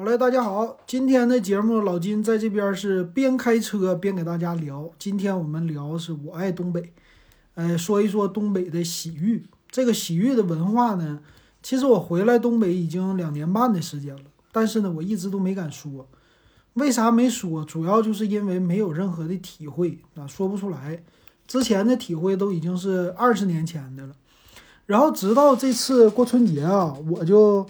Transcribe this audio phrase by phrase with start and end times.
[0.00, 4.90] 好嘞，大家好，今天的节目老金在这边是边开车边给大家聊。
[4.98, 6.94] 今天我们聊是我爱东北，
[7.54, 9.44] 呃，说一说东北的洗浴。
[9.70, 11.20] 这个洗浴的文化呢，
[11.62, 16.08] 其实我回来东北已经两年半的时间了，但是呢，我一直都没敢说。
[16.72, 17.62] 为啥没说？
[17.62, 21.02] 主要就是因为没有任何的体会啊，说不出来。
[21.46, 24.14] 之前的体会都已经是二十年前的了。
[24.86, 27.66] 然后直到这次过春节啊，我就。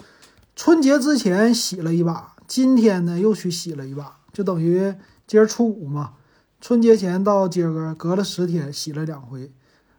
[0.62, 4.94] 春节之前洗了一把，今天呢又去洗了一把，就等于
[5.26, 6.12] 今儿初五嘛。
[6.60, 9.50] 春节前到今儿个隔了十天洗了两回，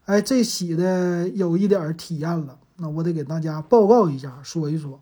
[0.05, 5.01] 哎，这洗的有一点体验了，那我得给大家报告一下，说一说。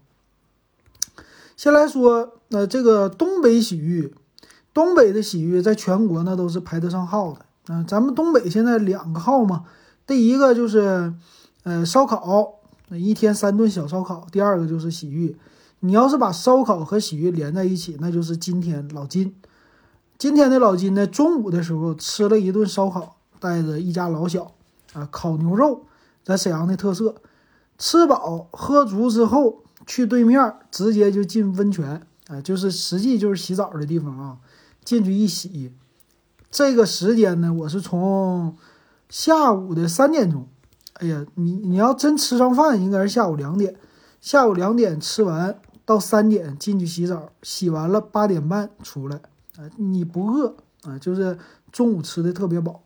[1.57, 4.15] 先来说，呃这个东北洗浴，
[4.73, 7.45] 东北的洗浴在全国那都是排得上号的。
[7.67, 9.65] 嗯，咱们东北现在两个号嘛，
[10.07, 11.13] 第一个就是，
[11.63, 12.55] 呃，烧烤。
[12.91, 15.37] 一天三顿小烧烤，第二个就是洗浴。
[15.81, 19.35] 你要是把烧烤和洗浴连在一起，那就是今天老金。
[20.17, 24.51] 今天的老金呢，中午的时候吃了一顿烧烤，带着一家老小
[24.93, 25.85] 啊，烤牛肉，
[26.23, 27.15] 在沈阳的特色。
[27.77, 34.37] 吃饱喝足之后，去对面直接就进温泉啊，就是实际就是洗澡的地方啊。
[34.83, 35.71] 进去一洗，
[36.51, 38.57] 这个时间呢，我是从
[39.07, 40.45] 下午的三点钟。
[40.95, 43.77] 哎呀，你你要真吃上饭，应该是下午两点。
[44.19, 45.57] 下午两点吃完，
[45.89, 49.15] 到三点进去洗澡，洗完了八点半出来。
[49.57, 50.99] 啊，你不饿啊？
[50.99, 51.35] 就是
[51.71, 52.83] 中午吃的特别饱。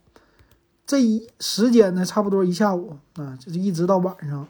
[0.88, 4.48] 这一时间呢，差不多一下午啊，就是一直到晚上，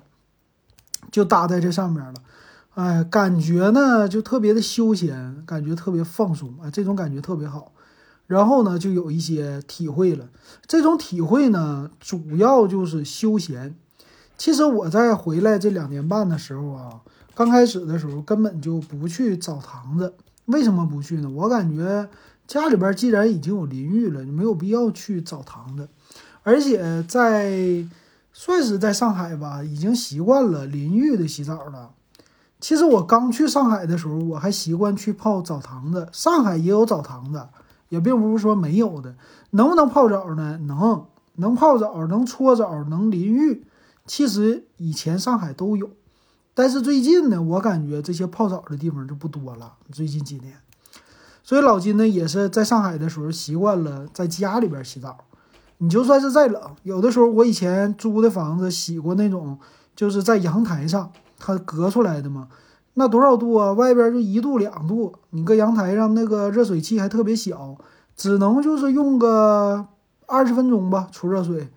[1.12, 2.14] 就搭在这上面了。
[2.76, 7.72] 哎，感觉呢就特别的休闲，感觉特别放松啊，这种感觉特别好。
[8.28, 10.30] 然后呢，就有一些体会了。
[10.68, 13.76] 这种体会呢，主要就是休闲。
[14.38, 17.02] 其实我在回来这两年半的时候啊，
[17.36, 20.14] 刚开始的时候根本就不去澡堂子。
[20.46, 21.30] 为什么不去呢？
[21.30, 22.10] 我感觉
[22.48, 25.88] 家里边既然已经有淋浴了，你没有必要去澡堂子。
[26.44, 27.86] 而且在
[28.34, 31.92] 算是在上海吧，已经习惯了淋浴的洗澡了。
[32.60, 36.08] 其实我刚去上海的时候，我还习惯去泡澡堂子。
[36.12, 37.48] 上海也有澡堂子。
[37.90, 39.16] 也并不是说没有的，
[39.52, 40.58] 能不能泡澡呢？
[40.66, 41.06] 能，
[41.36, 43.68] 能泡澡，能搓澡，能淋浴。
[44.08, 45.92] 其实以前上海都有，
[46.54, 49.74] 但是最近呢，我感觉这些泡澡的地方就不多了。
[49.92, 50.54] 最近几年，
[51.44, 55.18] 所以老金呢也是在上海的时候习惯了在家里边洗澡。
[55.80, 59.58] 你就算是再冷，有的时候我以前租的房子洗过那种，
[59.96, 62.48] 就是在阳台上它隔出来的嘛。
[62.94, 63.74] 那多少度啊？
[63.74, 67.76] 外边就一度两度，你搁阳台上那个热水器还特别小，
[68.16, 69.88] 只能就是用个
[70.28, 71.70] 二十分钟吧，出热水。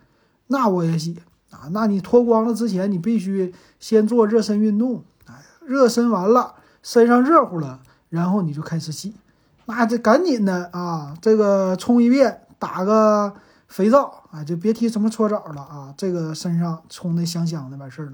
[0.49, 1.19] 那我也洗
[1.57, 1.69] 啊。
[1.73, 5.03] 那你脱光了之前，你必须先做热身运动。
[5.27, 5.35] 哎，
[5.65, 7.81] 热身完了，身上热乎了，
[8.11, 9.15] 然后你就开始洗。
[9.65, 13.35] 那这赶紧的啊，这个冲一遍，打个
[13.67, 18.13] 肥皂啊，就别提什么搓澡了啊，这个身上冲的香香的，完事儿了。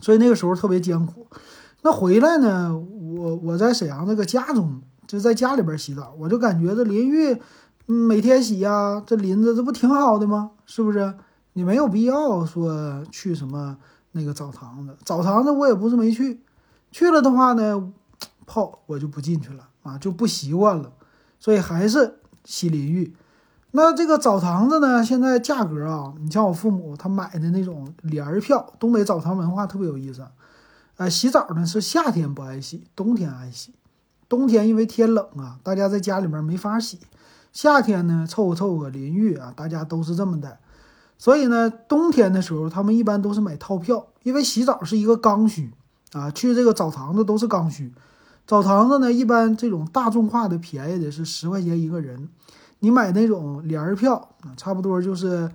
[0.00, 1.26] 所以那个时候特别艰苦。
[1.82, 2.76] 那回来呢？
[2.76, 7.36] 我我在沈阳那个家中，就在家里边洗澡，我就感觉这淋浴，
[7.84, 10.52] 每天洗呀，这淋着这不挺好的吗？
[10.64, 11.12] 是不是？
[11.54, 13.76] 你没有必要说去什么
[14.12, 16.40] 那个澡堂子，澡堂子我也不是没去，
[16.90, 17.92] 去了的话呢，
[18.46, 20.92] 泡我就不进去了啊，就不习惯了，
[21.38, 23.14] 所以还是洗淋浴。
[23.72, 30.26] 那这个澡堂子呢，现在价格啊，你像我父母他买的那种帘儿票，东北澡堂文化特别有意思。
[30.96, 33.72] 呃，洗澡呢是夏天不爱洗，冬天爱洗。
[34.28, 36.98] 冬天因为天冷啊，大家在家里面没法洗。
[37.50, 40.58] 夏天呢，凑合凑合淋浴啊，大家都是这么的。
[41.22, 45.70] 所以呢，冬天的时候他们一般都是买套票，因为洗澡是一个刚需
[46.10, 46.28] 啊。
[46.32, 47.92] 去这个澡堂子都是刚需。
[48.44, 52.28] 澡堂子呢，一般这种大众化的便宜的是十块钱一个人。
[52.80, 55.48] 你买那种帘儿票啊，差不多就是。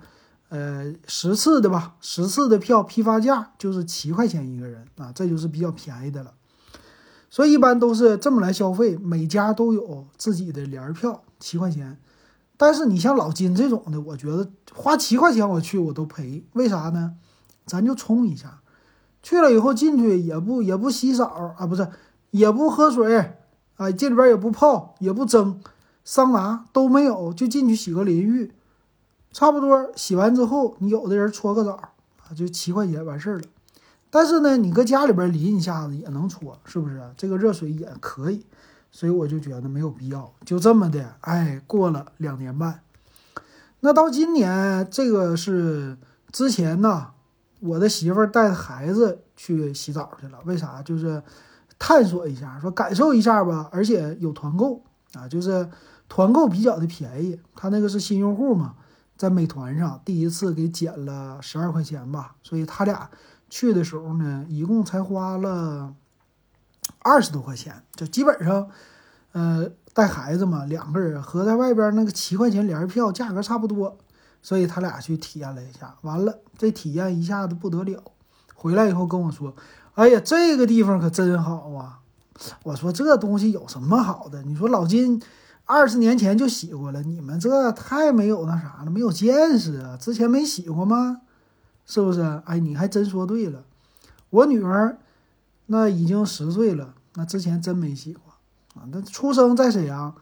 [0.50, 6.32] 呃，十次的吧，十次的票批发价就是七块钱一个人啊，这就是比较便宜的了。
[7.28, 11.98] 所以一般都是这么来消费，每家都有自己的联儿票，七块钱。
[12.58, 17.14] 但是你像老金这种的，我觉得花七块钱我去我都赔，为啥呢？
[17.64, 18.60] 咱就冲一下，
[19.22, 21.88] 去了以后进去也不也不洗澡啊，不是
[22.30, 23.16] 也不喝水
[23.76, 25.60] 啊，这里边也不泡也不蒸，
[26.04, 28.52] 桑拿都没有，就进去洗个淋浴。
[29.30, 33.44] 差不多洗完之后，你有的人搓个澡啊，就七块钱完事儿了。
[34.10, 37.00] 但是呢，你搁家里边淋一下子也能搓，是不是？
[37.16, 38.44] 这个热水也可以，
[38.90, 40.32] 所以我就觉得没有必要。
[40.44, 42.80] 就这么的，哎，过了两年半，
[43.80, 45.96] 那到今年这个是
[46.32, 47.08] 之前呢，
[47.60, 50.38] 我的媳妇儿带孩子去洗澡去了。
[50.44, 50.82] 为啥？
[50.82, 51.22] 就是
[51.78, 54.82] 探索一下，说感受一下吧，而且有团购
[55.14, 55.68] 啊，就是
[56.08, 57.40] 团购比较的便宜。
[57.54, 58.74] 他那个是新用户嘛，
[59.16, 63.08] 在美团上第一次给减了十二块钱吧，所以他俩
[63.48, 65.94] 去的时候呢，一共才花了
[67.00, 68.68] 二十多块钱，就基本上，
[69.32, 73.96] 呃，带孩子嘛，两个人和在外边那个七块钱联票价格差不多，
[74.42, 78.02] 所以他俩去体验了一下，完了这体验一下子不得了，
[78.54, 79.54] 回来以后跟我说。
[79.94, 81.98] 哎呀，这个地方可真好啊！
[82.62, 84.40] 我说这东西有什么好的？
[84.44, 85.20] 你说老金
[85.64, 89.96] 二十年前就洗过了，你们这太没有那啥了，没有见识啊！
[90.00, 91.22] 之前没洗过吗？
[91.84, 92.40] 是不是？
[92.44, 93.64] 哎，你还真说对了。
[94.30, 94.96] 我女儿
[95.68, 98.34] 那已经十岁了，那之前真没洗过
[98.74, 98.84] 啊。
[98.90, 100.14] 那出生在沈阳，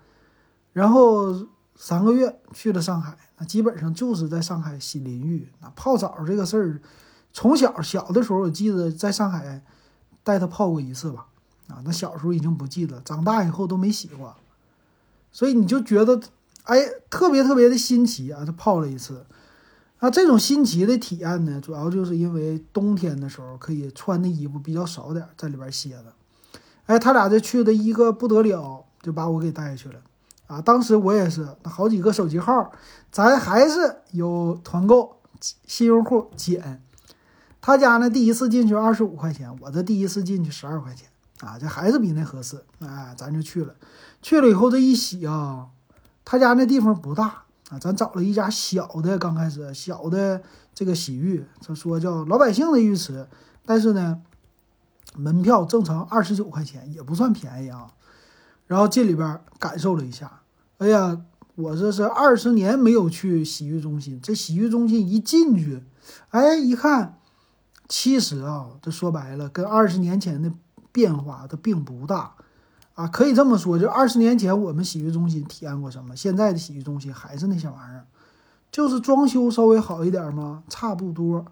[0.72, 1.34] 然后
[1.74, 5.48] 三个月去了上海，那基本上就是在上海洗淋浴。
[5.60, 6.80] 那泡澡这个事儿。
[7.32, 9.62] 从小小的时候，我记得在上海
[10.24, 11.26] 带他泡过一次吧，
[11.68, 14.34] 啊，那小时候已经不记得，长大以后都没洗过，
[15.30, 16.18] 所以你就觉得，
[16.62, 16.78] 哎，
[17.10, 18.42] 特别特别的新奇啊！
[18.46, 19.26] 他泡了一次，
[19.98, 26.12] 啊，这种新奇的体验呢，主要就是因为冬天的时候可以穿的衣服比较少点，在里边歇着。
[26.84, 30.00] 哎，他俩这去的一个不得了，就把我给带去了，
[30.46, 32.70] 啊，当时我也是，好几个手机号，
[33.10, 35.16] 咱还是有团购，
[35.66, 36.82] 新用户减。
[37.60, 41.08] 他家呢，第一次进去二十五块钱，我这第一次进去十二块钱
[41.40, 43.74] 啊，这还是比那合适，哎，咱就去了。
[44.20, 45.68] 去了以后这一洗啊，
[46.24, 50.42] 他家那地方不大啊，咱找了一家小的，刚开始小的
[50.74, 53.26] 这个洗浴，他说叫老百姓的浴池，
[53.64, 54.22] 但是呢，
[55.16, 57.88] 门票正常二十九块钱，也不算便宜啊。
[58.66, 60.42] 然后进里边感受了一下，
[60.78, 61.20] 哎呀，
[61.54, 65.82] 我这是二十年没有去洗浴中心，这洗浴中心一进去，
[66.30, 67.18] 哎，一看。
[67.88, 70.52] 其实啊，这说白了，跟二十年前的
[70.90, 72.34] 变化它并不大，
[72.96, 78.06] 啊，可以这么说，就二十年前我们洗浴中心体验过什么，现在的洗浴中心还是那些玩意儿，
[78.72, 81.44] 就是装修稍微好一点嘛，差不多，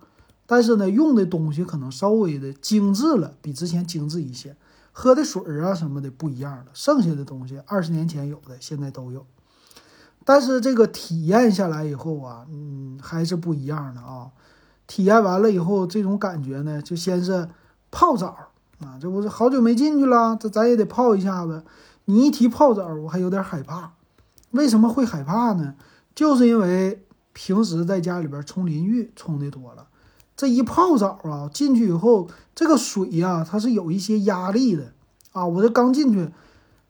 [0.46, 4.56] 但是呢，用的东西可能稍微的精致了，比之前精致一些，
[4.90, 9.26] 喝的水啊什么的不一样了，剩下的东西二十年前有的现在都有，
[10.24, 14.30] 但是这个体验下来以后啊，嗯，还是不一样的啊。
[14.86, 17.48] 体验完了以后，这种感觉呢，就先是
[17.90, 18.34] 泡澡
[18.80, 21.64] 啊，这不是好久没进去了，这咱也得泡一下子。
[22.06, 23.92] 你一提泡澡，我还有点害怕。
[24.50, 25.74] 为什么会害怕呢？
[26.14, 29.86] 就是因为平时在家里边冲淋浴冲的多了，
[30.36, 34.92] 这一泡澡啊，进去以后，这个水呀，它是有一些压力的
[35.32, 35.46] 啊。
[35.46, 36.30] 我这刚进去，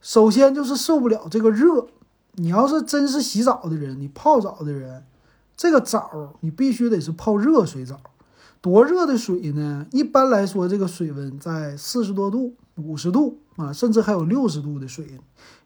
[0.01, 1.87] 首先就是受不了这个热。
[2.37, 5.05] 你要是真是洗澡的人，你泡澡的人。
[5.57, 8.01] 这个澡你必须得是泡热水澡，
[8.65, 9.87] 多热的水呢？
[9.93, 15.21] 一般来说，这个水温在四十多度、五十度啊，甚至还有六十度的水。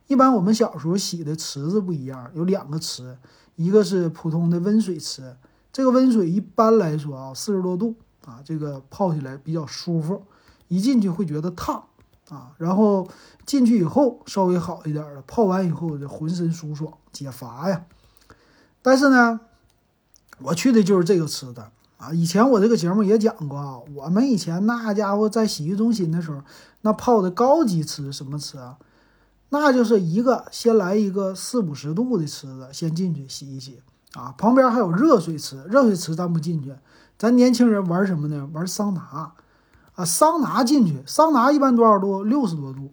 [0.08, 3.16] 一般我们小时候洗的池子不一样，有两个池，
[3.54, 5.36] 一个是普通的温水池，
[5.72, 7.94] 这个温水一般来说啊，四十多度
[8.26, 10.24] 啊，这个泡起来比较舒服，
[10.66, 11.84] 一进去会觉得烫
[12.30, 13.08] 啊，然后
[13.46, 17.84] 进去以后稍微好一点了，泡完以后就浑身舒爽解乏呀。
[18.82, 19.38] 但是呢。
[20.40, 21.64] 我去的就是这个池子
[21.98, 22.12] 啊！
[22.12, 26.40] 以前我这个节目也讲过啊，我们以前那家伙在洗浴中心的时候，
[26.80, 28.76] 那泡的高级池什么池啊？
[29.50, 33.80] 那就是一个先来一个四五十度的池子，先进去洗一洗
[34.14, 34.34] 啊。
[34.38, 36.74] 旁边还有热水池，热水池咱不进去，
[37.18, 38.48] 咱年轻人玩什么呢？
[38.52, 39.34] 玩桑拿
[39.94, 40.04] 啊！
[40.04, 42.22] 桑拿进去，桑拿一般多少度？
[42.22, 42.92] 六十多度，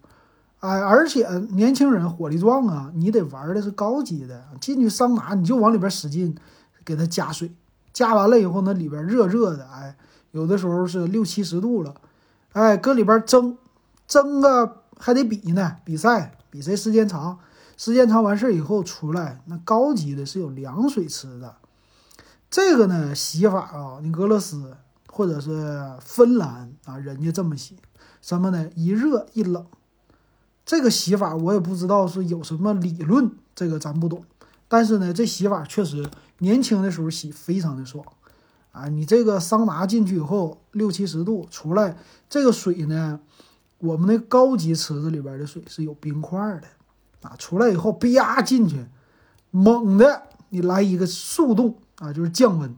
[0.62, 4.44] 哎，而且年轻人火力壮啊，你得玩的是高级的。
[4.60, 6.36] 进去桑拿，你就往里边使劲。
[6.84, 7.52] 给它加水，
[7.96, 9.96] 加完了以后，那里边热热的，哎，
[10.32, 11.96] 有的时候是六七十度了，
[12.52, 13.58] 哎，搁里边蒸，
[14.06, 17.40] 蒸个还得比呢，比赛比谁时间长，
[17.78, 21.56] 时间长完事以后出来，那高级的是有凉水池的，
[22.52, 24.76] 这个呢洗法啊，你俄罗斯
[25.08, 27.78] 或者是芬兰啊，人家这么洗，
[28.22, 28.70] 什么呢？
[28.76, 29.66] 一热一冷，
[30.66, 34.26] 这个洗法我也不知道是有什么理论，这个咱不懂，
[34.68, 36.06] 但是呢，这洗法确实。
[36.40, 38.06] 年轻的时候洗非常的爽，
[38.72, 41.96] 啊，你这个桑拿进去以后六七十度出来，
[42.30, 43.20] 这个水呢，
[43.78, 46.68] 我们那高级池子里边的水是有冰块的，
[47.22, 48.86] 啊，出来以后啪进去，
[49.52, 52.76] 猛的你来一个速冻啊，就是降温。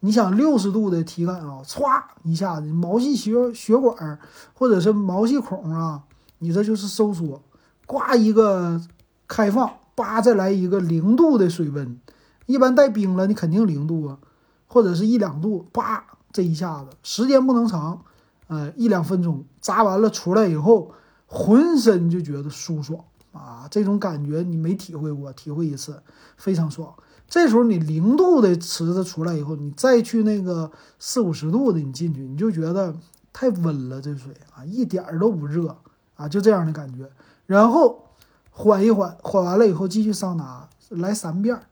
[0.00, 4.18] 你想六十度的体感啊，歘一下子毛细血血管
[4.52, 6.02] 或者是毛细孔啊，
[6.40, 7.40] 你这就是收缩，
[7.86, 8.80] 呱一个
[9.28, 11.98] 开放，叭再来一个零度的水温。
[12.46, 14.18] 一般带冰了，你肯定零度啊，
[14.66, 18.02] 或者是一两度，叭，这一下子时间不能长，
[18.48, 20.92] 呃，一两分钟扎完了出来以后，
[21.26, 23.66] 浑身就觉得舒爽啊！
[23.70, 26.02] 这种感觉你没体会过，体会一次
[26.36, 26.92] 非常爽。
[27.28, 32.94] 这时候你零度的池子出来以后，你再去那个四五十度的你进去，你就觉得
[33.32, 35.74] 太温了，这水啊一点儿都不热
[36.16, 37.10] 啊，就这样的感觉。
[37.46, 38.04] 然后
[38.50, 41.62] 缓一缓，缓完了以后继续桑拿，来三遍儿，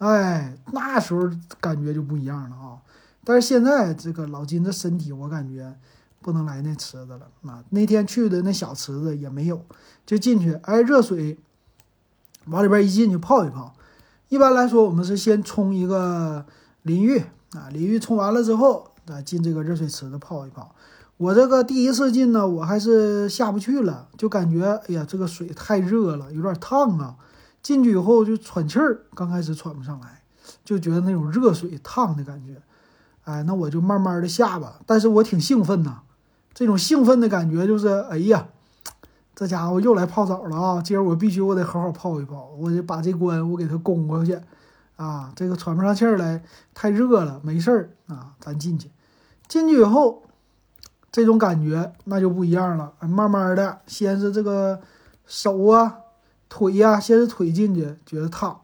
[0.00, 1.30] 哎，那时候
[1.60, 2.76] 感觉就不一样了啊。
[3.24, 5.74] 但是现在这个老金的身体，我感觉。
[6.22, 7.64] 不能来那池子了啊！
[7.70, 9.64] 那天去的那小池子也没有，
[10.04, 11.38] 就进去，哎，热水
[12.48, 13.72] 往里边一进去泡一泡。
[14.28, 16.44] 一般来说，我们是先冲一个
[16.82, 17.20] 淋浴
[17.52, 20.74] 啊，淋浴冲完了之后，啊，进这个热水池子泡一泡。
[21.16, 27.16] 我这个第一次进呢，我还是下不去了，就感觉哎呀，这个水太热了，有点烫啊。
[27.62, 30.22] 进去以后就喘气儿，刚开始喘不上来，
[30.64, 32.60] 就觉得那种热水烫的感觉。
[33.24, 34.80] 哎，那我就慢慢的下吧。
[34.86, 36.00] 但是我挺兴奋呐。
[36.52, 38.48] 这种兴奋的感觉就是，哎呀，
[39.34, 40.82] 这家伙又来泡澡了啊！
[40.82, 44.38] 今儿我必须我得好好泡一泡，我得把这关我给他攻过去
[44.96, 45.32] 啊！
[45.36, 46.42] 这个喘不上气儿来，
[46.74, 48.90] 太热了，没事儿啊，咱进去。
[49.48, 50.24] 进去以后，
[51.12, 52.92] 这种感觉那就不一样了。
[53.00, 54.80] 慢慢的，先是这个
[55.24, 55.98] 手啊、
[56.50, 58.60] 腿呀，先是腿进去觉得烫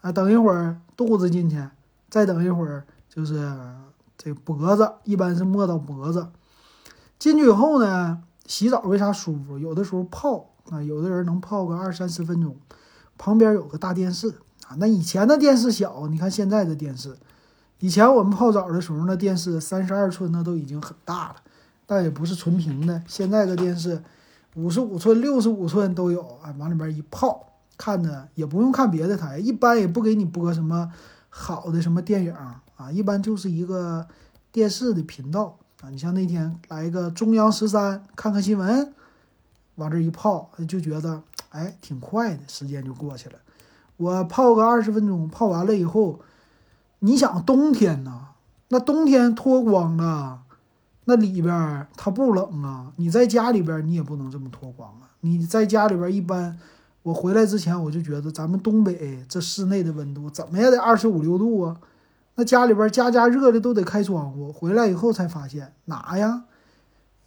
[0.00, 1.62] 啊，等一会儿肚子进去，
[2.10, 3.54] 再等一会儿就是
[4.18, 6.26] 这脖子，一般是摸到脖子。
[7.18, 9.58] 进去以后呢，洗澡为啥舒服？
[9.58, 12.56] 有的时候泡啊，有的人能泡个二三十分钟。
[13.18, 14.28] 旁边有个大电视
[14.66, 17.16] 啊，那以前的电视小，你看现在的电视。
[17.80, 21.36] 以前我们泡澡的时候，那电视三十二寸，那都已经很大了，
[21.86, 23.02] 但也不是纯平的。
[23.06, 24.02] 现在的电视
[24.56, 30.90] 五十五寸、六十五寸都有啊，往里边一泡，看的也不用看别的台，一般也不给你播什么
[31.28, 34.06] 好的什么电影啊，一般就是一个
[34.50, 35.58] 电视的频道。
[35.82, 38.94] 啊，你像那天来一个中央十三，看看新闻，
[39.74, 43.34] 往这一泡，就觉得哎挺快的，时间就过去了。
[43.98, 46.20] 我泡个二十分钟，泡完了以后，
[47.00, 48.28] 你想冬天呢？
[48.68, 50.40] 那冬天脱光了，
[51.06, 52.92] 那里边它不冷啊。
[52.96, 55.10] 你在家里边你也不能这么脱光啊。
[55.22, 56.56] 你在家里边一般，
[57.02, 61.76] 我回来之前我就觉得咱们东北这室内的温度怎么也得二十五六度啊。
[62.36, 66.44] 那家里边家家热的都得开窗户，回来以后才发现哪呀？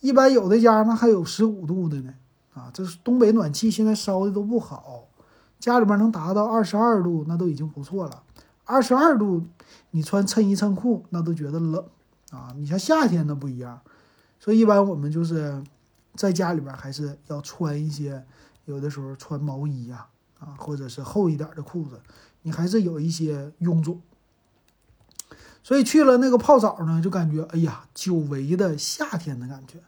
[0.01, 2.13] 一般有的家那还有十五度的呢，
[2.53, 5.05] 啊，这是东北暖气现在烧的都不好，
[5.59, 8.23] 家里边能达到二十二度那都已经不错了。
[8.65, 9.43] 二十二度
[9.91, 11.83] 你穿衬衣衬裤那都觉得冷
[12.31, 13.81] 啊，你像夏天那不一样，
[14.39, 15.63] 所以一般我们就是
[16.15, 18.23] 在家里边还是要穿一些，
[18.65, 20.07] 有的时候穿毛衣呀，
[20.39, 21.99] 啊，或者是厚一点的裤子，
[22.43, 24.01] 你还是有一些臃肿。
[25.61, 29.79] 所以去了那个泡澡呢，就感觉哎呀，久违的夏天的感觉。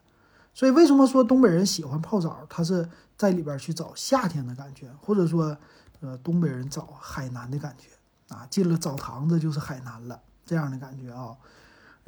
[0.53, 2.45] 所以为什么说东北人喜欢泡澡？
[2.49, 5.57] 他是在里边去找夏天的感觉，或者说，
[6.01, 8.45] 呃，东北人找海南的感觉啊。
[8.49, 11.35] 进了澡堂子就是海南了，这样的感觉啊。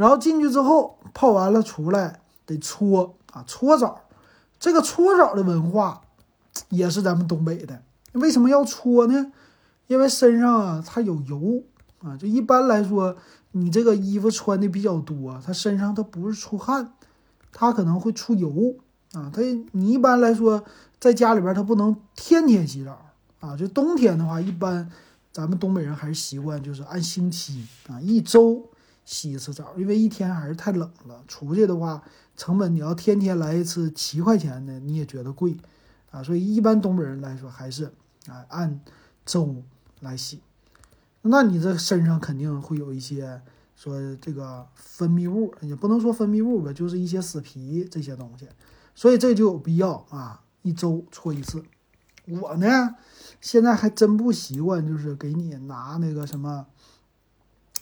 [0.03, 4.01] 然后进去之后泡完了出来得搓啊，搓澡。
[4.59, 6.01] 这个搓澡的文化
[6.67, 7.81] 也是咱们东北的。
[8.11, 9.31] 为什么要搓呢？
[9.87, 11.63] 因为身上啊它有油
[12.01, 13.15] 啊，就一般来说。
[13.55, 16.91] 你这个衣服穿的比较多，它身上它不是出汗，
[17.51, 18.73] 它可能会出油
[19.11, 19.29] 啊。
[19.31, 19.43] 它
[19.73, 20.63] 你一般来说
[20.99, 22.99] 在家里边，它不能天天洗澡
[23.39, 23.55] 啊。
[23.55, 24.89] 就冬天的话，一般
[25.31, 28.67] 咱们东北人还是习惯就是按星期啊，一周
[29.05, 31.23] 洗一次澡，因为一天还是太冷了。
[31.27, 32.03] 出去的话，
[32.37, 35.57] 成本你要天天来一次七块钱的，你也觉得贵
[36.11, 36.23] 啊。
[36.23, 37.85] 所以一般东北人来说，还是
[38.27, 38.79] 啊按
[39.25, 39.63] 周
[39.99, 40.41] 来洗。
[41.21, 43.41] 那你这身上肯定会有一些
[43.75, 48.47] 说这个分泌物，也不能说分泌物吧，就是一些死皮这些东西，
[48.93, 51.63] 所以这就有必要啊，一周搓一次。
[52.25, 52.95] 我呢，
[53.41, 56.67] 现在还真不习惯，就是给你拿那个什么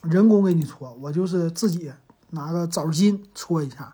[0.01, 1.91] 人工给你搓，我就是自己
[2.31, 3.93] 拿个澡巾搓一下。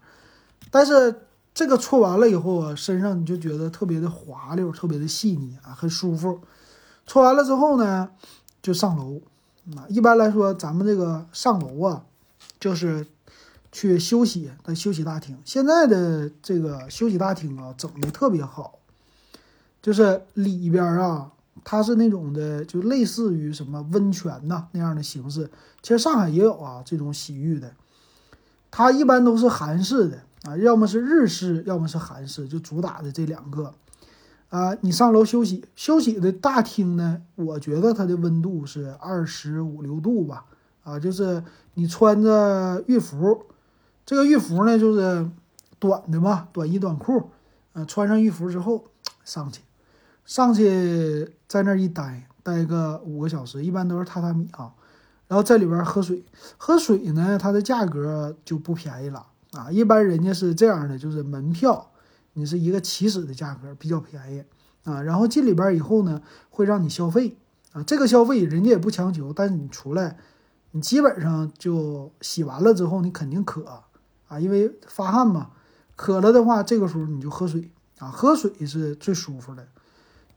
[0.70, 1.24] 但是
[1.54, 6.40] 这个搓完了以后啊，身上你就觉得特别的滑溜，特别的细腻啊，很舒服。
[7.06, 8.10] 搓完了之后呢，
[8.62, 9.22] 就上楼。
[9.76, 12.06] 啊，一般来说，咱们这个上楼啊，
[12.58, 13.06] 就是
[13.70, 15.38] 去休息的休息大厅。
[15.44, 18.80] 现在的这个休息大厅啊，整的特别好，
[19.82, 21.32] 就是里边啊，
[21.64, 25.50] 它是那种的，就类似于什么温泉呐那样的形式。
[25.82, 27.72] 其实上海也有啊，这种洗浴的，
[28.72, 33.74] 它一般都是韩式的啊，要么是日式，要么是韩式，就主打的这两个。
[34.50, 37.22] 啊，你上楼休息，休息的大厅呢？
[37.36, 40.46] 我觉得它的温度是二十五六度吧。
[40.84, 43.46] 啊，就是你穿着浴服，
[44.06, 45.30] 这个浴服呢就是
[45.80, 47.30] 短的嘛，短衣短裤。
[47.74, 48.86] 呃，穿上浴服之后，
[49.24, 49.62] 上去，
[50.28, 54.74] 上去在那儿一待，待个五个小时，一般都是榻榻米啊。
[55.28, 56.24] 然后在里边喝水，
[56.58, 59.72] 喝水呢，它的价格就不便宜了啊。
[59.72, 61.92] 一般人家是这样的，就是门票，
[62.34, 64.44] 你是一个起始的价格比较便宜
[64.84, 65.02] 啊。
[65.02, 67.38] 然后进里边以后呢，会让你消费
[67.72, 67.82] 啊。
[67.84, 70.18] 这个消费人家也不强求，但是你出来，
[70.72, 73.66] 你基本上就洗完了之后，你肯定渴
[74.28, 75.52] 啊，因为发汗嘛。
[75.96, 79.66] 渴了的话，这个时候你就喝水啊，喝水是最舒服的。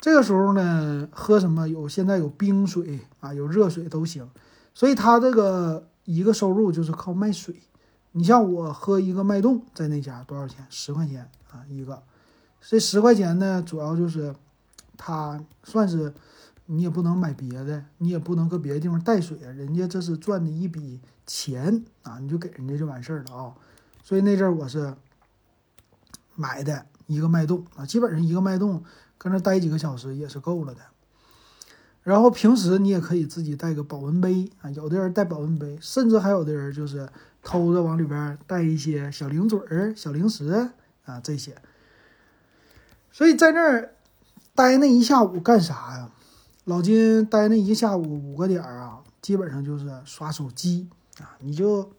[0.01, 4.29] 这个时候呢，喝什么有现在有冰水啊，有热水都行。
[4.73, 7.55] 所以他这个一个收入就是靠卖水。
[8.13, 10.67] 你像我喝一个脉动，在那家多少钱？
[10.71, 12.03] 十块钱啊一个。
[12.61, 14.35] 这十块钱呢，主要就是
[14.97, 16.13] 他算是
[16.67, 19.39] 你也不能买别的，你也不能搁别的地方带水。
[19.39, 23.55] 人家这是赚的一笔钱啊，你就给人家就完事儿了啊。
[24.03, 24.95] 所以那阵儿我是
[26.35, 28.83] 买的一个脉动啊，基本上一个脉动
[29.23, 30.81] 搁那待几个小时也是够了的。
[32.03, 37.07] 然后平时你也可以自己带个保温杯啊，有的人带保温杯，甚至还有的人就是
[37.43, 40.71] 偷着往里边带一些小零嘴儿、小零食
[41.05, 41.55] 啊这些。
[43.13, 43.93] 所以在那儿
[44.55, 46.11] 待那一下午干啥呀？
[46.65, 51.37] 老金待那一下午五个点儿啊，基本上就是刷手机啊。
[51.41, 51.93] 你就，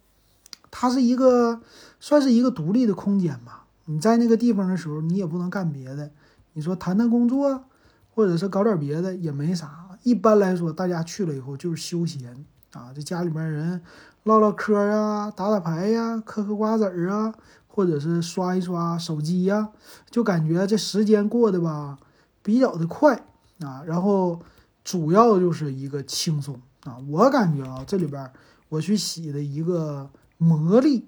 [0.72, 1.62] 它是一个
[2.00, 3.66] 算是一个独立的空间吧。
[3.86, 6.10] 你在那个地方的时候，你也不能干别的。
[6.54, 7.66] 你说谈谈工作，
[8.14, 9.88] 或者是搞点别的也没啥。
[10.04, 13.82] 一般来说，大家去了以后就是休闲啊，这家里面人
[14.24, 17.34] 唠唠嗑呀，打打牌呀，嗑嗑瓜子儿啊，
[17.68, 19.70] 或者是刷一刷手机呀，
[20.10, 22.00] 就感觉这时间过得吧
[22.42, 23.16] 比较的快
[23.60, 23.84] 啊。
[23.86, 24.42] 然后
[24.84, 28.32] 主要就是一个轻松啊，我感觉啊，这里边
[28.70, 31.08] 我去洗的一个魔力，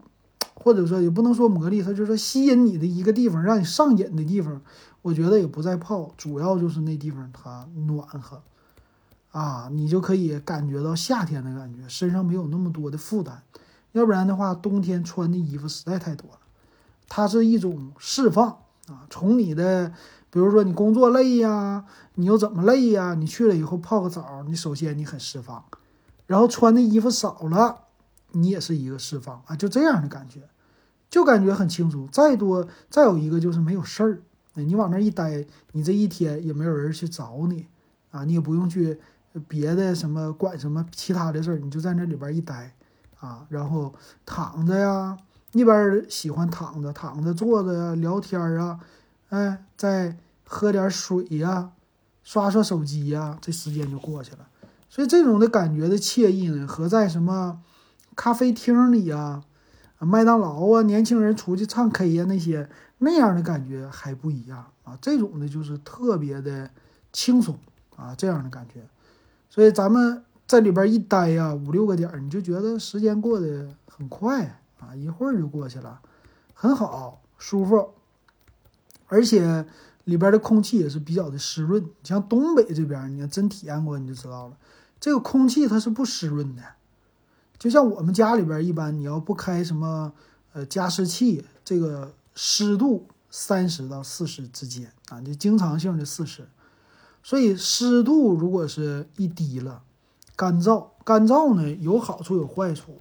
[0.53, 4.61] 或者说也不能说魔力，它就是吸引你的一个地方，让你上瘾的地方，
[5.01, 8.41] 我觉得也不在泡，主要就是那地方它暖和。
[9.31, 13.41] 啊，你就可以感觉到夏天的感觉，身上没有那么多的负担，
[13.93, 16.37] 要不然的话，冬天穿的衣服实在太多了。
[17.09, 18.49] 它是一种释放
[18.87, 19.91] 啊，从你的，
[20.29, 23.15] 比如说你工作累呀，你又怎么累呀？
[23.15, 25.65] 你去了以后泡个澡，你首先你很释放，
[26.27, 27.85] 然后穿的衣服少了，
[28.33, 30.41] 你也是一个释放啊，就这样的感觉，
[31.13, 32.07] 就感觉很轻松。
[32.11, 34.23] 再多，再有一个就是没有事儿，
[34.55, 37.67] 你往那一待，你这一天也没有人去找你
[38.09, 38.99] 啊，你也不用去。
[39.47, 42.75] 别的什么管什么其他的事儿，你就在那里边一待，
[43.19, 43.93] 啊，然后
[44.25, 45.15] 躺着呀，
[45.51, 48.79] 一边喜欢躺着、躺着、坐着呀，聊天儿啊，
[49.29, 51.71] 哎，再喝点水呀，
[52.23, 54.47] 刷刷手机呀，这时间就过去了。
[54.89, 57.59] 所以这种的感觉的惬意呢，和在什么
[58.15, 59.41] 咖啡厅里呀、
[60.05, 64.97] 麦当劳啊，年轻人出去唱 K 呀那些那样的感觉还不一样啊。
[65.01, 66.69] 这种的就是特别的
[67.11, 67.57] 轻松
[67.95, 68.81] 啊，这样的感觉。
[69.49, 75.99] 所以咱们在里边一待呀，五六个点儿，你就觉得时间过得很快啊，一会儿就过去了，
[76.53, 77.89] 很好，舒服。
[79.07, 79.65] 而且
[80.05, 81.85] 里边的空气也是比较的湿润。
[82.03, 84.57] 像东北这边，你要真体验过，你就知道了，
[84.99, 86.63] 这个空气它是不湿润的。
[87.63, 90.11] 就像我们家里边，一般你要不开什么
[90.51, 96.45] 呃加湿器，这个湿度三十到四十之间啊，就经常性的四十。
[97.23, 99.81] 所以湿度如果是一低了，
[100.35, 102.99] 干燥，干燥呢有好处有坏处。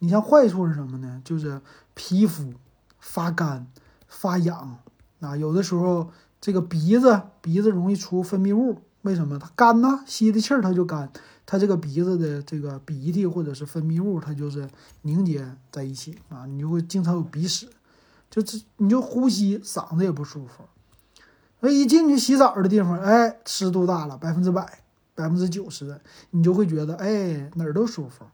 [0.00, 1.22] 你像坏处是什么呢？
[1.24, 1.62] 就是
[1.94, 2.52] 皮肤
[2.98, 3.66] 发干、
[4.06, 4.76] 发痒
[5.20, 5.34] 啊。
[5.34, 6.10] 有的时候
[6.42, 9.38] 这个鼻子鼻子容易出分泌物，为什么？
[9.38, 11.10] 它干呐，吸的气儿它就干，
[11.46, 14.68] 它这个鼻子的这个鼻涕或者是分泌物，它就是
[15.02, 17.68] 凝结在一起啊，你就会经常有鼻屎，
[18.30, 20.64] 就这你就呼吸嗓子也不舒服。
[21.60, 24.80] 所以一进去洗澡的地方，哎，湿度大了，百分之百、
[25.14, 25.98] 百分之九十，
[26.30, 28.24] 你就会觉得，哎，哪儿都舒服，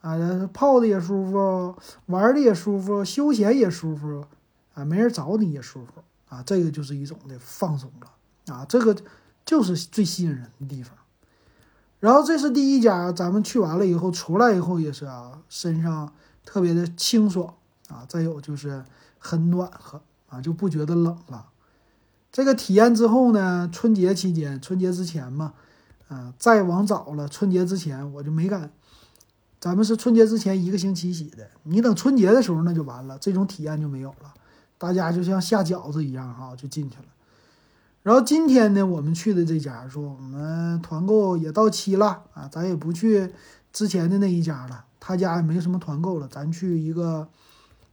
[0.00, 0.16] 啊，
[0.52, 1.74] 泡的也舒服，
[2.06, 4.24] 玩的也舒服，休闲也舒服，
[4.72, 8.96] 啊，没人找你也舒服，啊，这个就是一种的放松了，啊，这个
[9.44, 10.96] 就是最吸引人的地方。
[12.04, 16.12] 然后这是第一家，咱们去完了以后，出来以后也是啊，身上
[16.44, 17.54] 特别的清爽，
[17.88, 18.84] 啊，再有就是
[19.18, 21.46] 很暖和，啊，就不觉得冷了。
[22.30, 25.54] 这个体验之后呢，春节期间，春节之前嘛，
[26.08, 28.70] 啊，再往早了，春节之前我就没敢。
[29.58, 34.34] 咱们是春节之前一个星期洗的，你等春节的时候那就完了，这种体验就没有了，
[34.76, 37.04] 大家就像下饺子一样哈，就进去了。
[38.04, 43.32] 然后今天呢，我们去的这家说我们团购也到期了啊，咱也不去
[43.72, 47.26] 之前的那一家了，他家也没什么团购了，咱去一个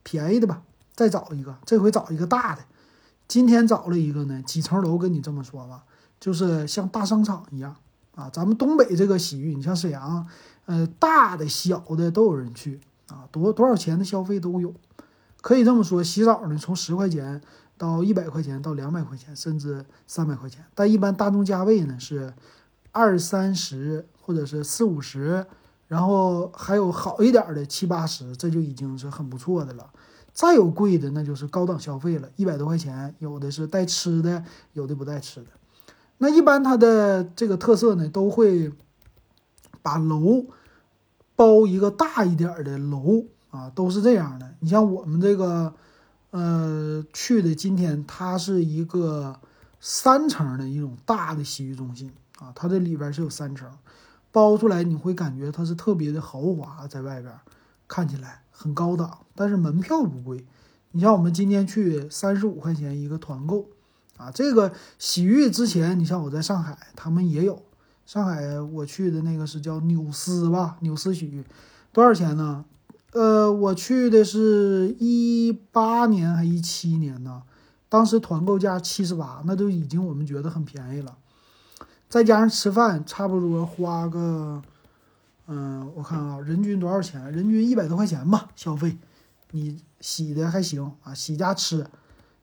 [0.04, 2.62] 便宜的吧，再找一个，这回找一个大的。
[3.30, 5.84] 今天找了一个呢，几层楼跟你这么说吧，
[6.20, 7.74] 就是像大商场一样
[8.16, 8.30] 啊。
[8.34, 10.28] 咱们东北这个洗浴，你像沈阳，
[10.66, 14.74] 呃，大的小的都有人去啊，多多少钱的消费都有。
[15.40, 17.42] 可以这么说，洗澡呢，从十块钱
[17.82, 20.64] 到一百块钱到两百块钱，甚至三百块钱。
[20.76, 22.32] 但一般大众价位呢是
[22.92, 25.44] 二三十或者是四五十，
[25.88, 29.90] 然后还有好一点的七八十，这就已经是很不错的了。
[30.32, 35.48] 再有贵的，那就是高档消费了，一百多块钱，有的是带吃的，有的不带吃的。
[36.20, 38.72] 那一般它的这个特色呢，都会
[39.82, 40.46] 把楼
[41.36, 43.26] 包一个大一点的楼。
[43.52, 44.50] 啊，都是这样的。
[44.62, 45.74] 你像我们这个，
[46.32, 49.40] 呃，去的今天，它是一个
[49.80, 53.70] 三层的一种大的洗浴中心啊，它这里边是有三层，
[54.32, 57.34] 包出来你会感觉它是特别的豪华，在外边
[57.88, 60.46] 看起来很高档，但是门票不贵。
[60.92, 63.68] 你像我们今天去三十五块钱一个团购
[64.18, 67.62] 啊，这个洗浴之前，你像我在上海，他们也有。
[68.06, 71.46] 上海我去的那个是叫纽斯吧，纽斯洗浴，
[71.92, 72.64] 多少钱呢？
[73.14, 77.44] 呃，我去的是一八年还一七年呢，
[77.90, 81.18] 当时团购价七十八，那都已经我们觉得很便宜了。
[82.08, 84.62] 再加上吃饭，差不多花个，
[85.48, 87.32] 嗯，我看啊，人均多少钱？
[87.32, 88.98] 人均一百多块钱吧，消费。
[89.52, 91.86] 你洗的还行啊，洗加吃，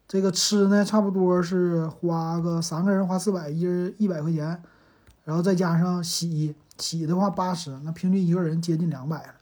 [0.07, 4.62] 这个吃呢，差不多是花个三个人花四百，一人一百块钱，
[5.24, 9.35] 然后再加上洗洗的话八十，那平均一个人接近两百了。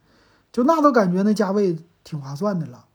[0.56, 2.86] 就那都感觉那价位挺划算的了，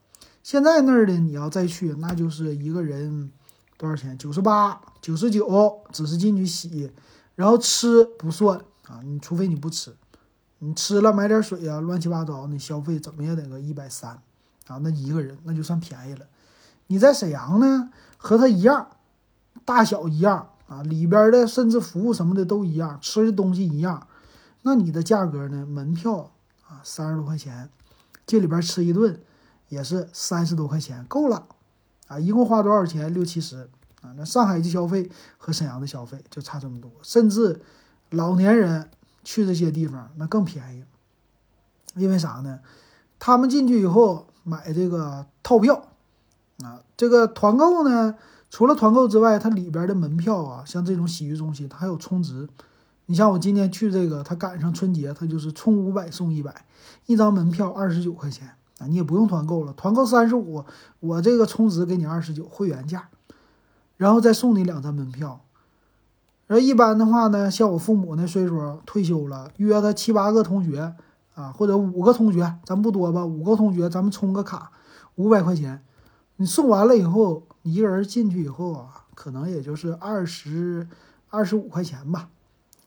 [0.42, 3.30] 现在那儿的你要再去，那就是一个人
[3.78, 4.18] 多少钱？
[4.18, 6.92] 九十八、九十九，只是进去洗，
[7.36, 9.02] 然后吃不算啊。
[9.04, 9.96] 你除非你不吃，
[10.58, 14.20] 你吃了买点水啊，乱七八糟，你消费怎么也得个一百三
[14.66, 14.80] 啊。
[14.82, 16.26] 那一个人那就算便宜了。
[16.88, 18.88] 你在沈阳呢，和他一样，
[19.64, 24.08] 大小一样啊，里边的甚至服务什么的都一样，吃的东西一样，
[24.64, 25.64] 那你的价格呢？
[25.68, 26.31] 门票。
[26.72, 27.70] 啊，三十多块钱，
[28.26, 29.20] 这里边吃一顿
[29.68, 31.46] 也是三十多块钱，够了
[32.08, 32.18] 啊！
[32.18, 33.14] 一共花多少钱？
[33.14, 33.70] 六七十
[34.02, 34.16] 啊！
[34.16, 37.62] 那上海的消费和沈阳的消费就差这么多，甚至
[38.12, 38.90] 老年人
[39.22, 40.86] 去这些地方那更便宜，
[41.96, 42.62] 因为啥呢？
[43.20, 45.90] 他们进去以后买这个套票
[46.64, 48.16] 啊，这个团购呢，
[48.50, 52.48] 除了团购之外，它里边的门票啊，像这种洗浴中心，它还有充值。
[53.12, 56.66] 你像我今天去这个，他赶上春节，他就是充五百送一百，
[57.08, 58.48] 一张门票二十九块钱
[58.80, 60.64] 啊，你也不用团购了，团购三十五，
[61.02, 63.10] 我这个充值给你二十九会员价，
[63.98, 65.42] 然后再送你两张门票。
[66.48, 70.96] 然后一般的话呢，像我父母那岁数退休了，约他七八个同学
[71.36, 74.72] 啊，或者五个同学，咱不多吧，五个同学咱们充个卡，
[75.16, 75.84] 五百块钱，
[76.38, 80.88] 你送完了以后，你一个人进去以后啊，可能也就是二十
[81.28, 82.30] 二十五块钱吧。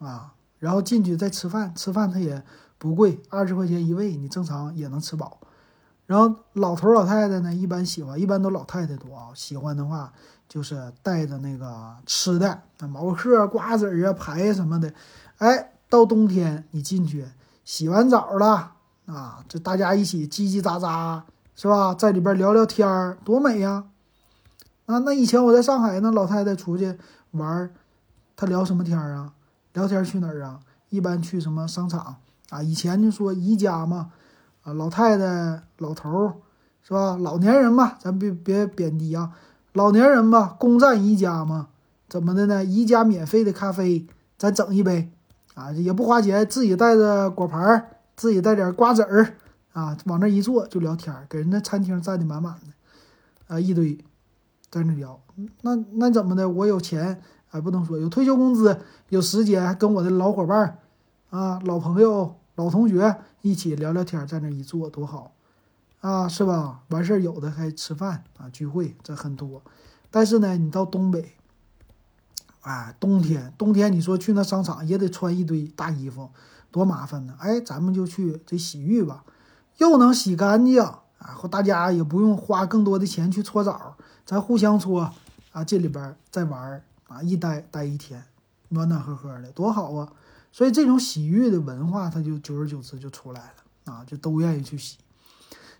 [0.04, 2.42] 啊，然后进去再吃饭，吃饭它也
[2.78, 5.38] 不贵，二十块钱一位，你正常也能吃饱。
[6.06, 9.28] 然后老头老太太呢，一般喜欢，一般都老太太多啊。
[9.34, 10.12] 喜欢的话，
[10.46, 14.92] 就是带着那个吃的，那毛嗑、瓜子啊、排什么的。
[15.38, 17.24] 哎，到冬天你进去
[17.64, 18.72] 洗完澡了
[19.06, 21.22] 啊，这大家一起叽叽喳喳，
[21.56, 21.94] 是吧？
[21.94, 23.84] 在里边聊聊天儿，多美呀！
[24.84, 26.98] 啊，那以前我在上海，那老太太出去
[27.30, 27.74] 玩，
[28.36, 29.32] 她聊什么天儿啊？
[29.74, 30.60] 聊天去哪儿啊？
[30.88, 32.16] 一般去什么商场
[32.48, 32.62] 啊？
[32.62, 34.10] 以前就说宜家嘛，
[34.62, 36.34] 啊，老太太、老头儿
[36.82, 37.16] 是吧？
[37.16, 39.32] 老年人嘛，咱别别贬低啊，
[39.72, 41.68] 老年人嘛，攻占宜家嘛，
[42.08, 42.64] 怎么的呢？
[42.64, 44.06] 宜家免费的咖啡，
[44.38, 45.10] 咱整一杯
[45.54, 49.34] 啊，也不花钱，自己带着果盘儿，自己带点瓜子儿
[49.72, 53.98] 啊，往那一坐就聊天，给人家餐厅占的满满的，啊，一堆
[54.70, 55.20] 在那聊，
[55.62, 56.48] 那那怎么的？
[56.48, 57.20] 我有钱。
[57.54, 60.80] 还不能说有退休工资，有时间，跟我的老伙伴
[61.30, 65.30] 啊、老朋友、老同学一起聊聊天，在那一坐多好
[66.00, 66.80] 啊，是吧？
[66.88, 69.62] 完事儿有的还吃饭啊，聚会这很多。
[70.10, 71.34] 但是呢，你到东北，
[72.62, 76.30] 哎，冬天，冬天你说去那商场也得穿一堆大衣服，
[76.72, 77.36] 多麻烦呢。
[77.38, 79.22] 哎，咱们就去这洗浴吧，
[79.78, 80.82] 又能洗干净，
[81.20, 85.12] 然后大家也不用花更多的钱去搓澡，咱互相搓
[85.52, 86.82] 啊，这里边再玩。
[87.08, 88.24] 啊，一待待一天，
[88.68, 90.12] 暖暖和和的，多好啊！
[90.50, 94.98] 所以这种洗浴的文化，它就久而久之就出来了啊，就都愿意去洗。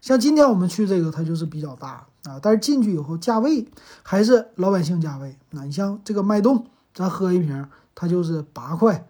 [0.00, 3.66] 像今天我们去这个，它就是比较大啊，但是进去以后价位
[4.02, 5.36] 还是老百姓价位。
[5.50, 9.06] 那你像这个脉动，咱喝一瓶，它就是八块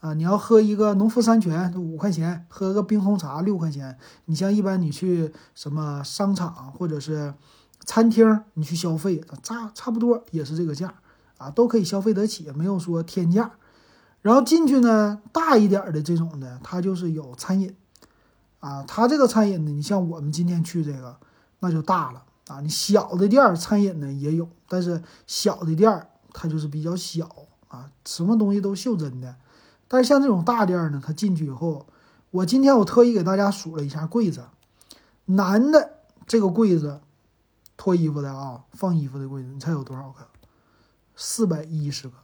[0.00, 0.14] 啊。
[0.14, 3.98] 你要喝一个农夫山泉，五块钱；喝个冰红茶六块钱。
[4.24, 7.34] 你像一般你去什么商场或者是
[7.84, 10.94] 餐厅你去消费，差差不多也是这个价
[11.40, 13.52] 啊，都可以消费得起，没有说天价。
[14.20, 17.74] 然后进去呢，大一点的这种的，它就是有餐饮
[18.58, 21.16] 啊，它这个餐饮呢，你像我们今天去这个，
[21.60, 22.60] 那就大了啊。
[22.60, 27.26] 你小的店儿餐饮呢也有，但是小的店儿它就是比较小
[27.68, 29.34] 啊，什么东西都袖珍的。
[29.88, 31.86] 但是像这种大店儿呢，它进去以后，
[32.30, 34.44] 我今天我特意给大家数了一下柜子，
[35.24, 37.00] 男的这个柜子。
[37.82, 40.26] 脱衣服的啊，放衣服的柜子，你猜有多少个？
[41.22, 42.14] 四百一十个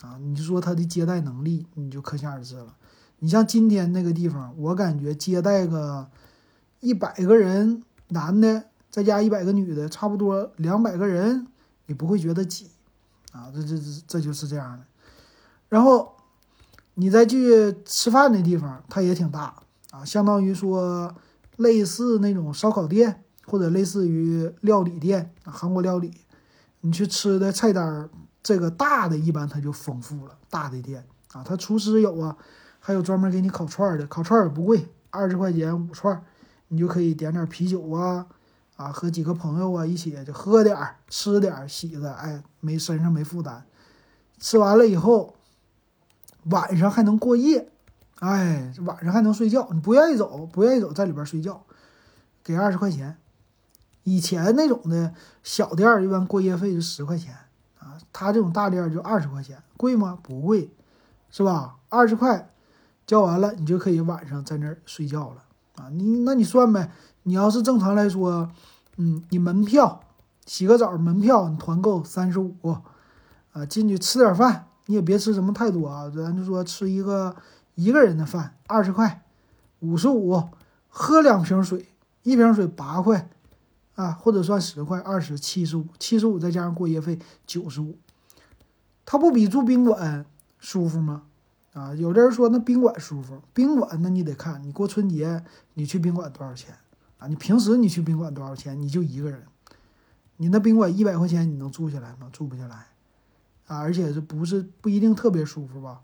[0.00, 0.16] 啊！
[0.18, 2.74] 你就说他的接待能力，你就可想而知了。
[3.18, 6.08] 你像今天那个地方，我感觉接待个
[6.80, 11.46] 一百个人，男的再加一百个女的，差不多两百个人，
[11.84, 12.70] 你不会觉得挤
[13.32, 13.52] 啊？
[13.54, 14.84] 这这这这就是这样的。
[15.68, 16.16] 然后
[16.94, 19.54] 你再去吃饭的地方，它也挺大
[19.90, 21.14] 啊，相当于说
[21.56, 23.22] 类似那种烧烤店。
[23.48, 26.12] 或者类似于料理店，韩国料理，
[26.80, 28.10] 你去吃的菜单，
[28.46, 30.38] 这个大的一般它就丰富了。
[30.48, 32.36] 大的店啊，它厨师有啊，
[32.78, 36.24] 还有专门给你烤串的，烤串也不贵，二十块钱五串，
[36.68, 38.28] 你就可以点点啤酒啊，
[38.76, 43.66] 啊和几个朋友啊一起就喝点儿，吃点儿，洗的，哎，没身上没负担。
[44.38, 45.34] 吃完了以后，
[46.44, 47.68] 晚上还能过夜，
[48.20, 49.68] 哎，晚上还能睡觉。
[49.72, 51.64] 你不愿意走，不愿意走，在里边睡觉，
[52.44, 53.16] 给二十块钱。
[54.04, 57.34] 以前那种的小店儿，一般过夜费是十块钱
[58.12, 60.18] 他这种大店就二十块钱，贵吗？
[60.22, 60.70] 不贵，
[61.30, 61.76] 是吧？
[61.88, 62.50] 二十块
[63.06, 65.42] 交完了，你就可以晚上在那儿睡觉了
[65.76, 65.88] 啊。
[65.90, 66.90] 你那你算呗，
[67.24, 68.50] 你要是正常来说，
[68.96, 70.00] 嗯，你门票
[70.46, 72.54] 洗个澡门票你团购三十五
[73.52, 77.36] 啊，进去吃点饭，你也别吃什么太多啊，咱就说吃一个
[77.74, 79.22] 一个人的饭二十块，
[79.80, 80.42] 五十五，
[80.88, 81.88] 喝两瓶水，
[82.22, 83.28] 一瓶水八块。
[83.96, 87.98] 啊，或者算十块、二十、七十五、七十五，再加上过夜费九十五，
[89.04, 90.24] 它不比住宾馆
[90.58, 91.24] 舒服吗？
[91.72, 96.74] 啊，有的人说那宾馆舒服，宾馆那你得看你过春节你去宾馆多少钱
[97.18, 97.26] 啊？
[97.26, 98.80] 你平时你去宾馆多少钱？
[98.80, 99.42] 你就一个人，
[100.36, 102.30] 你那宾馆一百块钱你能住下来吗？
[102.32, 102.76] 住不下来
[103.66, 106.00] 啊，而且是不是不一定特别舒服吧？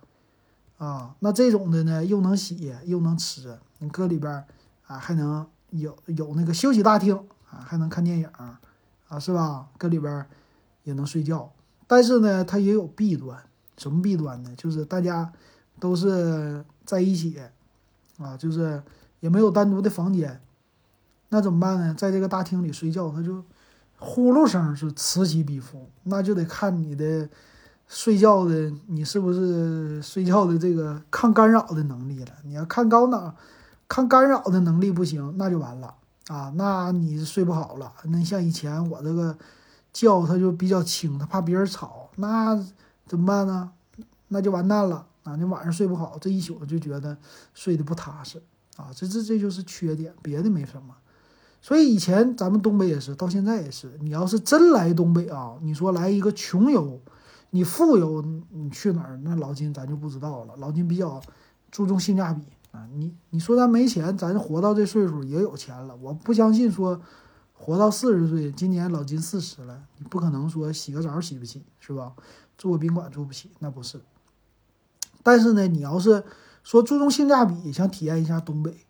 [0.79, 4.45] 啊，那这种的呢，又能洗又能吃，你搁里边
[4.87, 7.19] 啊还能有有那个休息大厅。
[7.53, 8.59] 啊，还能看电影，啊，
[9.21, 9.69] 是吧？
[9.77, 10.27] 搁里边
[10.85, 11.53] 也能睡觉，
[11.87, 13.39] 但是呢，它也有弊端。
[13.77, 14.51] 什么弊端呢？
[14.57, 15.31] 就是大家
[15.79, 17.41] 都是在一起，
[18.19, 18.83] 啊，就是
[19.21, 20.41] 也没有单独的房间，
[21.29, 21.95] 那怎么办呢？
[21.95, 23.45] 在这个大厅里睡觉，它就
[23.99, 27.29] 呼噜声是此起彼伏，那就得看你的
[27.89, 32.33] 睡觉的，你是不是睡觉的这个抗干扰的能力了。
[32.45, 33.35] 你要看高脑
[33.89, 35.95] 抗干扰的能力不行，那就完了。
[36.29, 37.93] 啊，那你睡不好了。
[38.05, 39.37] 那像以前我这个
[39.93, 42.57] 觉它就比较轻，它怕别人吵，那
[43.07, 43.73] 怎么办呢？
[44.29, 45.37] 那就完蛋了啊！
[45.37, 47.19] 你晚上睡不好，这一宿就觉得
[47.53, 48.43] 睡得不踏实
[48.77, 48.89] 啊。
[48.95, 50.95] 这这这就是缺点，别的没什么。
[51.61, 53.99] 所以以前咱们东北也是，到现在也是。
[54.01, 56.99] 你要是真来东北啊，你说来一个穷游，
[57.51, 59.21] 你富游，你去哪儿？
[59.23, 60.55] 那老金咱就不知道了。
[60.57, 61.21] 老金比较
[61.71, 62.43] 注重性价比。
[62.73, 65.95] 啊，你你说咱没钱，咱活到这岁数也有钱了。
[65.97, 66.99] 我不相信说
[67.53, 72.15] 活到四十岁，今年老金四十了，你不可能说洗个澡洗不起，是吧？
[72.57, 74.01] 住个宾馆住不起，那不是。
[75.23, 76.25] 但是呢，你要是
[76.65, 78.87] 说注重性价比，想体验一下东北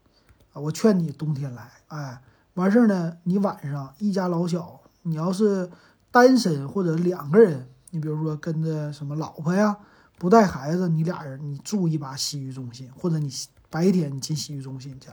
[0.52, 1.68] 啊，我劝你冬天来。
[1.88, 2.22] 哎，
[2.54, 5.68] 完事儿呢，你晚上一家老小，你要是
[6.12, 9.76] 单身或者两个人，你比如说跟着什么老婆呀，
[10.18, 13.28] 不带孩子，你俩人你住一把洗浴中心，或者你。
[13.72, 15.08] 白天你进洗浴中心去，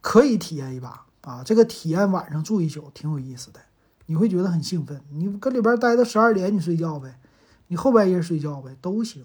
[0.00, 1.44] 可以体验一把啊！
[1.44, 3.60] 这个体验晚上住一宿挺有意思的，
[4.06, 5.00] 你会觉得很兴奋。
[5.10, 7.20] 你搁里边待到十二点，你睡觉呗，
[7.68, 9.24] 你后半夜睡觉呗，都行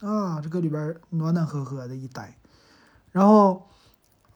[0.00, 0.42] 啊！
[0.42, 2.36] 这搁里边暖暖和和的一待，
[3.12, 3.66] 然后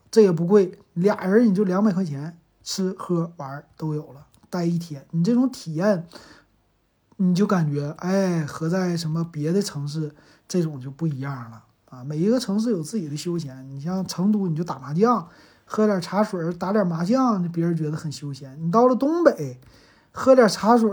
[0.09, 6.07] 这也不贵，俩人你就两百块钱，吃喝玩都有了，待一天，你这种体验，
[7.17, 10.15] 你就感觉哎，和在什么别的城市
[10.47, 11.64] 这种就不一样了。
[11.95, 13.65] 啊，每一个城市有自己的休闲。
[13.69, 15.25] 你像成都，你就打麻将，
[15.63, 18.61] 喝点茶水，打点麻将，别人觉得很休闲。
[18.61, 19.61] 你到了东北，
[20.11, 20.89] 喝点茶水，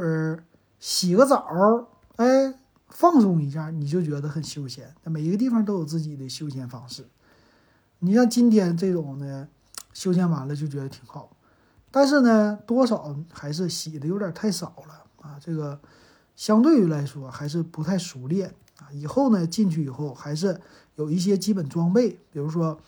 [0.78, 2.54] 洗个澡，哎，
[2.88, 4.94] 放松一下，你就觉得很休闲。
[5.02, 7.08] 每一个地方都有自己的休闲方式。
[7.98, 9.48] 你像今天这种呢，
[9.92, 11.36] 休闲完了就觉得挺好，
[11.90, 15.36] 但是呢，多少还是洗的有点太少了啊。
[15.40, 15.80] 这个
[16.36, 18.86] 相对于来说还是不太熟练啊。
[18.92, 20.60] 以后呢，进去以后还是。
[20.96, 22.78] 有一些基本装备，比如说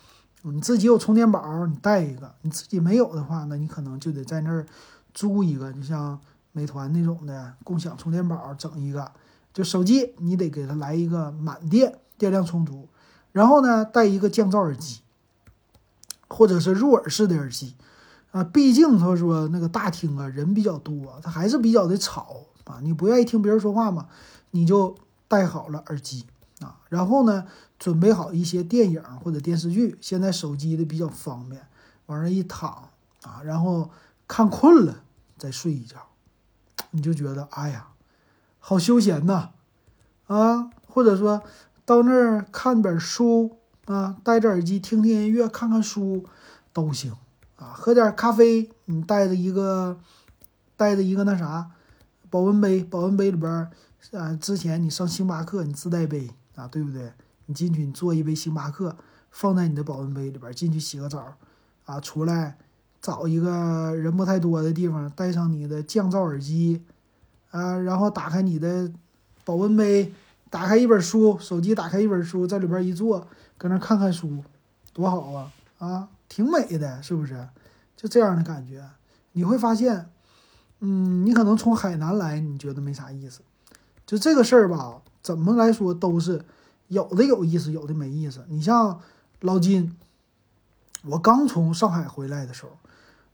[0.43, 4.65] 你自己有充电宝，你带一个；你自己没有的话，那你可能就得在那儿
[5.13, 6.19] 租一个，就像
[6.51, 9.11] 美团那种的共享充电宝，整一个。
[9.53, 12.89] 就手机你得给它来一个满电，电量充足，
[13.31, 14.99] 然后呢带一个降噪耳机，
[16.27, 17.73] 或者是入耳式的耳机。
[18.31, 22.79] 啊，毕竟他说那个大厅啊人比较多，它还是比较的吵啊。
[22.83, 24.07] 你不愿意听别人说话嘛，
[24.51, 24.93] 你就
[25.29, 26.25] 戴好了耳机
[26.65, 26.79] 啊。
[26.89, 27.45] 然后呢，
[27.77, 31.67] 准备好一些电影或者电视剧，现在手机的比较方便，
[32.07, 32.89] 往那一躺
[33.23, 33.91] 啊，然后
[34.27, 35.03] 看困了
[35.37, 35.97] 再睡一觉，
[36.91, 37.87] 你就觉得哎呀，
[38.59, 39.51] 好休闲呐
[40.27, 40.71] 啊。
[40.87, 41.43] 或者说
[41.85, 46.25] 到那儿看本书啊，戴着耳机听听音乐，看看书
[46.71, 47.13] 都行。
[47.57, 49.97] 啊，喝点咖啡，你带着一个，
[50.75, 51.71] 带着一个那啥，
[52.29, 53.71] 保温杯，保温杯里边儿，
[54.11, 57.11] 啊，之前你上星巴克你自带杯啊，对不对？
[57.45, 58.95] 你进去你做一杯星巴克，
[59.29, 61.35] 放在你的保温杯里边，进去洗个澡，
[61.85, 62.57] 啊，出来
[63.01, 66.83] 找一个人不太多的地方，带上你的降噪耳机，
[67.51, 68.91] 啊，然后打开你的
[69.43, 70.11] 保温杯，
[70.49, 74.43] 打开一本书，手机打开一本书，在里边一坐，搁那看看书，
[74.91, 76.09] 多好啊，啊！
[76.27, 77.47] 挺美的，是不是？
[77.95, 78.83] 就这样的感觉，
[79.33, 80.09] 你会发现，
[80.79, 83.41] 嗯，你可能从海南来，你觉得没啥意思。
[84.05, 86.45] 就这个事儿吧，怎么来说都是
[86.89, 88.45] 有的有意思，有的没意思。
[88.47, 88.99] 你像
[89.41, 89.97] 老金，
[91.03, 92.69] 我刚从上海回来的时候，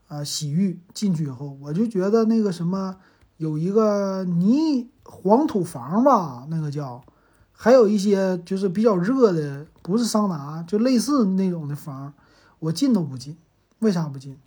[0.08, 2.96] 啊，洗浴进去以后，我就觉得那个什么，
[3.36, 7.04] 有一个泥黄土房吧，那个叫，
[7.52, 12.14] 还有一些就是比较热的，不是桑拿，就类似那种的房。
[12.60, 13.36] 我进都不进，
[13.80, 14.38] 为啥不进？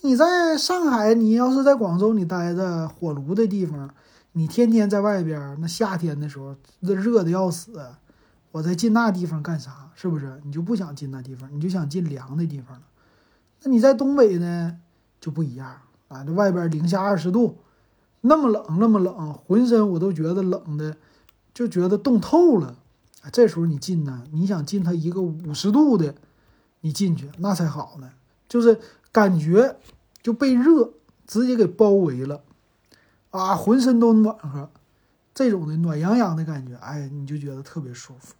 [0.00, 3.88] 你在上海，你要是在广州，你待着火炉的地方，
[4.32, 7.80] 你天天在外边，那夏天的时候那热的要死，
[8.50, 9.90] 我在进那地方干啥？
[9.94, 10.40] 是不是？
[10.44, 12.82] 你就不想进那地方，你就想进凉的地方了。
[13.62, 14.78] 那你在东北呢，
[15.20, 15.76] 就不一样
[16.08, 16.24] 啊！
[16.24, 17.58] 这外边零下二十度，
[18.22, 20.96] 那么冷，那么冷，浑身我都觉得冷的，
[21.54, 22.76] 就觉得冻透了。
[23.32, 26.14] 这时候你进呢，你想进它一个五十度的。
[26.84, 28.10] 你进去那才好呢，
[28.48, 28.80] 就是
[29.12, 29.76] 感觉
[30.20, 30.94] 就被热
[31.28, 32.42] 直接给包围了，
[33.32, 34.70] 啊，浑身都暖和，
[35.34, 38.34] 这种的暖洋洋的感觉，哎，你就觉得特别舒服。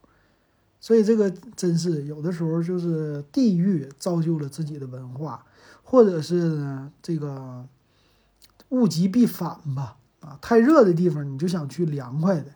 [0.78, 5.44] 所以这个真是有的时候就是地域造就了自己的文化，
[5.82, 7.66] 或者是呢这个
[8.68, 12.52] 物极必反吧，啊，太热的地方你就想去凉快的，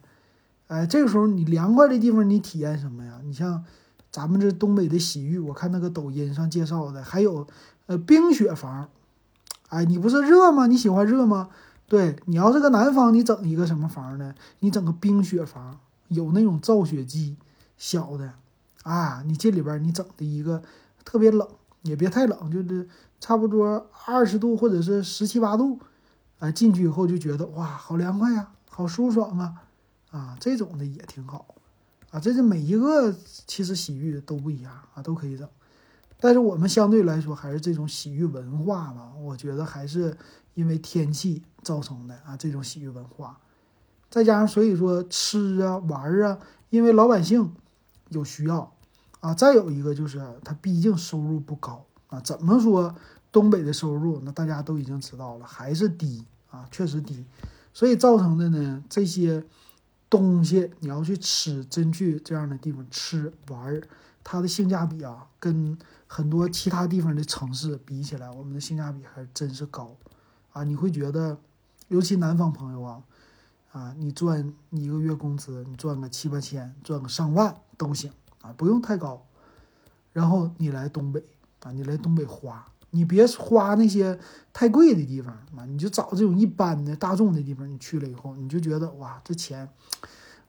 [0.69, 3.21] 哎，这个时候你凉快的地方你体验什么呀？
[3.25, 3.65] 你像。
[4.13, 7.47] 咱们这东北的洗浴，我看那个抖音上介绍的，还有，
[7.85, 8.89] 呃，冰雪房。
[9.69, 10.67] 哎，你不是热吗？
[10.67, 11.51] 你喜欢热吗？
[11.89, 14.35] 对你要是个南方，你整一个什么房呢？
[14.59, 17.37] 你整个冰雪房，有那种造雪机，
[17.79, 18.33] 小的，
[18.83, 20.63] 啊，你这里边，你整的一个
[21.05, 21.49] 特别冷，
[21.83, 22.89] 也别太冷，就是
[23.21, 25.79] 差不多二十度或者是十七八度，
[26.41, 29.55] 啊，进去以后就觉得哇，好凉快呀，好舒爽啊，
[30.11, 31.55] 啊，这种的也挺好。
[32.11, 33.15] 啊，这是每一个
[33.47, 35.49] 其实洗浴都不一样啊，都可以整。
[36.27, 40.17] 但是我们相对来说还是这种洗浴文化嘛，我觉得还是
[40.55, 43.39] 因为天气造成的啊，这种洗浴文化。
[44.11, 46.37] 再加上所以说吃啊玩啊，
[46.71, 47.55] 因为老百姓
[48.09, 48.73] 有需要
[49.21, 49.33] 啊。
[49.33, 52.93] 再有一个就是他毕竟收入不高啊，怎么说
[53.31, 57.25] 东北的收入那大家都已经知道了，还是低啊，确实低。
[57.73, 59.45] 所以造成的呢这些。
[60.09, 63.83] 东西你要去吃，真去这样的地方吃玩儿，
[64.23, 69.97] 它的性价比啊，跟很多其他地方的城市比起来，我们的性价比还真是高
[70.53, 70.63] 啊！
[70.65, 71.39] 你会觉得，
[71.89, 73.03] 尤其南方朋友啊，
[73.73, 79.27] 啊，你赚你一个月工资，你赚个七八千，赚个上万都行啊，不用太高。
[80.13, 81.23] 然后你来东北
[81.61, 82.67] 啊，你来东北花。
[82.91, 84.19] 你别花那些
[84.55, 87.69] 太贵的地方啊，你就找这种一般的大众的地方。
[87.71, 89.69] 你去了以后，你就觉得哇，这钱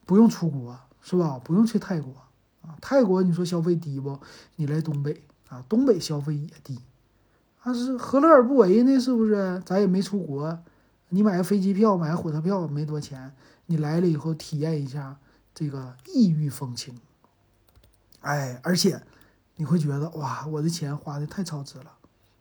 [0.06, 1.38] 不用出国是吧？
[1.44, 2.14] 不用去泰国
[2.62, 4.18] 啊，泰国你说消费低不？
[4.56, 6.80] 你来东北啊，东北消费也低，
[7.64, 9.00] 但是何乐而不为呢？
[9.00, 9.62] 是不是？
[9.66, 10.60] 咱也没出国，
[11.10, 13.34] 你买个飞机票，买个火车票没多钱，
[13.68, 15.18] 你来了以后体验一下
[15.54, 17.00] 这个异域风情，
[18.22, 19.02] 哎，而且
[19.56, 21.94] 你会觉得哇，我的钱花的太超值了。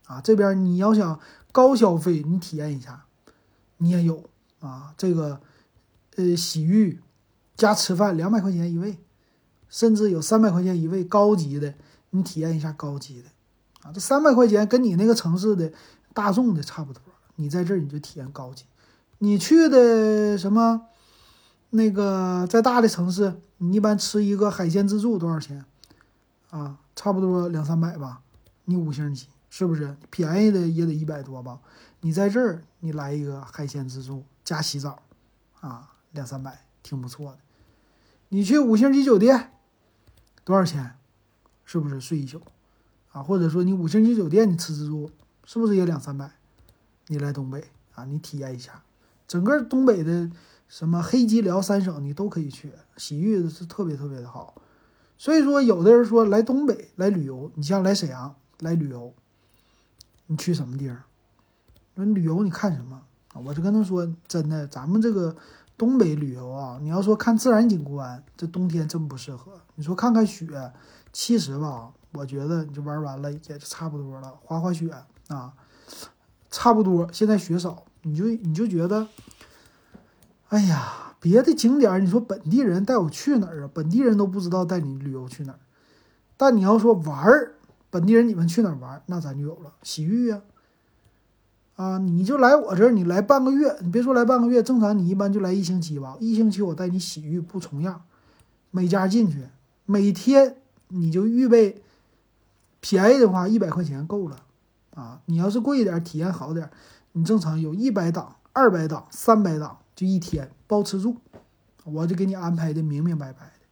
[0.07, 1.18] 啊，这边你要想
[1.51, 3.07] 高消费，你体验一下，
[3.78, 4.22] 你也有
[4.61, 4.95] 啊。
[4.97, 5.41] 这个，
[6.14, 7.01] 呃，洗浴
[7.57, 8.99] 加吃饭两百块钱一位，
[9.68, 11.74] 甚至有三百块钱一位高级的，
[12.11, 13.28] 你体验一下高级的。
[13.82, 15.72] 啊，这三百块钱跟你那个城市的
[16.12, 17.00] 大众的差不多，
[17.36, 18.64] 你在这儿你就体验高级。
[19.18, 20.86] 你去的什么
[21.70, 25.64] 那个在大的城市，你一般吃一个海鲜自助多少钱？
[26.50, 28.22] 啊，差不多两三百吧。
[28.64, 29.28] 你五星级。
[29.48, 31.61] 是不是便宜的也得一百多吧？
[32.00, 35.02] 你在这儿你来一个海鲜自助加洗澡，
[35.61, 37.38] 啊，两三百挺不错的。
[38.28, 39.52] 你去五星级酒店
[40.44, 40.98] 多少钱？
[41.67, 42.41] 是不是睡一宿？
[43.12, 45.11] 啊，或者说你五星级酒店你吃自助
[45.45, 46.31] 是不是也两三百？
[47.09, 47.64] 你来东北
[47.95, 48.83] 啊，你体验一下，
[49.29, 50.31] 整个东北的
[50.69, 54.55] 什么黑吉辽三省你都可以去，洗浴是特别特别的好。
[55.19, 59.14] 所以说，有的人说来东北来旅游，你像来沈阳来旅游，
[60.27, 61.05] 你去什么地儿？
[61.95, 63.03] 说旅游你看什么？
[63.45, 65.37] 我就跟他说，真的，咱们这个
[65.79, 69.61] 东北旅游啊，你要说看自然景观，这冬天真不适合。
[69.75, 70.47] 你说看看雪，
[71.19, 74.91] 其实吧，我觉得你就玩完了也就差不多了，滑滑雪
[75.29, 75.55] 啊，
[76.51, 77.09] 差不多。
[77.11, 79.09] 现在雪少，你就你就觉得，
[80.49, 81.03] 哎呀。
[81.19, 83.71] 别的景点，你说本地人带我去哪儿啊？
[83.73, 85.59] 本地人都不知道带你旅游去哪儿。
[86.37, 87.55] 但你要说玩儿，
[87.91, 89.03] 本地人你们去哪儿玩？
[89.07, 90.43] 那咱就有了洗浴呀。
[91.77, 96.17] 啊，你就来我这儿，你来半个月，你别说来半个月，正常你一般就来一星期吧。
[96.21, 98.03] 一星期我带你洗浴不重样，
[98.71, 99.49] 每家进去，
[99.87, 100.59] 每天
[100.99, 101.82] 你就预备
[102.80, 104.42] 便宜的话一百块钱够了。
[104.94, 106.70] 啊，你要是贵一点，体验好点，
[107.12, 109.78] 你正常有一百档、二百档、三百档。
[109.94, 111.16] 就一天包吃住，
[111.84, 113.66] 我就给你安排的明明白白的，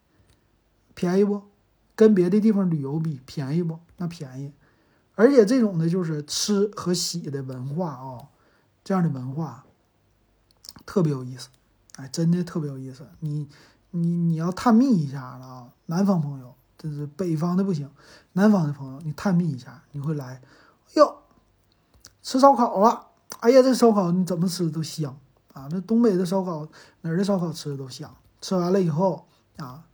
[0.94, 1.42] 便宜不？
[1.94, 3.78] 跟别的地方旅游比便宜不？
[3.98, 4.50] 那便宜，
[5.16, 8.28] 而且这种的就是吃和洗的文化啊，
[8.82, 9.66] 这样的文化
[10.86, 11.50] 特别有意思，
[11.96, 13.06] 哎，真的特别有意思。
[13.20, 13.46] 你
[13.90, 16.54] 你你要探秘一下了啊，南方朋友，
[16.84, 17.88] 这是北方的不行，
[18.34, 20.42] 南方的朋友，你探秘一下，你会来，
[20.96, 21.22] 哟，
[22.22, 23.06] 吃烧烤了，
[23.40, 25.16] 哎呀，这烧烤你怎么吃都香。
[25.54, 26.68] 啊，那东北的烧烤
[27.02, 29.24] 哪儿的烧烤吃的都香，吃完了以后
[29.56, 29.84] 啊，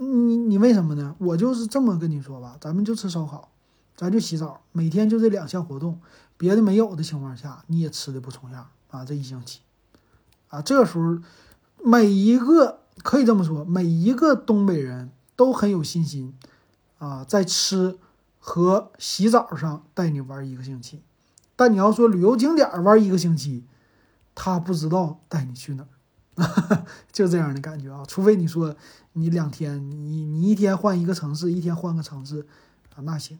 [0.00, 1.14] 你你为什么呢？
[1.18, 3.50] 我就是这么跟你说吧，咱们就吃烧烤，
[3.94, 6.00] 咱就洗澡，每天就这两项活动，
[6.36, 9.04] 别的没有的情况下，你也吃的不重样啊。
[9.04, 9.60] 这一星期，
[10.48, 11.18] 啊，这个时候
[11.84, 16.34] 每一个可以这么说，每一个东北人都很有信心
[16.98, 17.98] 啊，在吃
[18.38, 21.02] 和洗澡上带你玩一个星期，
[21.54, 23.64] 但你要说旅游景点玩一个星期。
[24.38, 25.86] 他不知道带你去哪
[26.36, 28.04] 儿， 就这样的感觉啊。
[28.06, 28.76] 除非你说
[29.14, 32.46] 你两天，你你一天换一个城市，一天换个城市
[32.94, 33.38] 啊，那行。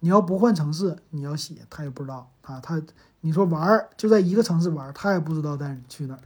[0.00, 2.58] 你要不换城市，你要洗，他也不知道啊。
[2.58, 2.82] 他
[3.20, 6.20] 你说玩就在一个城市玩，他也不知道带你去哪儿。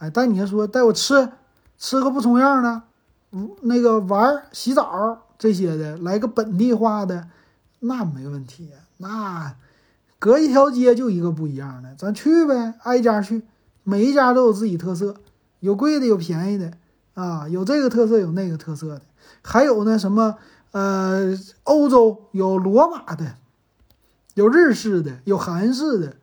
[0.00, 1.32] 哎，但你要说带我吃，
[1.78, 2.82] 吃个不重样的，
[3.62, 7.28] 那个玩洗澡这些的，来个本地化的，
[7.80, 9.54] 那没问题，那。
[10.20, 13.42] 隔一条街就一个不一样的，咱去呗，挨家去，
[13.82, 15.16] 每一家都有自己特色，
[15.60, 16.72] 有贵的有便宜的
[17.12, 19.02] 啊，有这个特色有那个特色的，
[19.42, 20.38] 还有呢什么
[20.70, 23.36] 呃，欧洲有罗马的，
[24.32, 26.16] 有日式的，有韩式的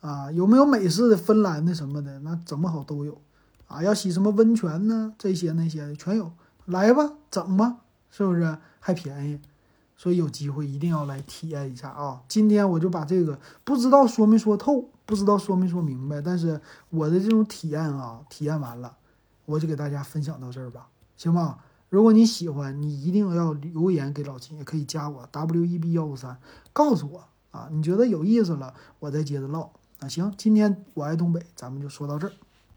[0.00, 3.20] 啊，有没有美式的、芬兰的什么的，那整不好都有
[3.68, 3.80] 啊。
[3.84, 5.12] 要洗什么温泉呢？
[5.16, 6.32] 这些那些的全有，
[6.66, 7.76] 来吧，整吧，
[8.10, 9.40] 是不是还便宜？
[9.96, 12.20] 所以有机会一定要来体验一下啊！
[12.26, 16.60] 今天我就把这个不知道说没说透，不知道说没说明白，但是
[16.90, 18.96] 我的这种体验啊，体验完了，
[19.44, 21.60] 我就给大家分享到这儿吧，行吧？
[21.90, 26.36] 如果你喜欢，你一定要留言给老秦，也可以加我 W E B 幺五三，
[26.72, 30.08] 告诉我啊，你觉得有意思了，我再接着唠啊。
[30.08, 32.32] 行，今天我爱东北，咱们就说到这儿。